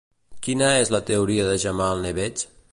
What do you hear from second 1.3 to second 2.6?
de Jamal Nebez?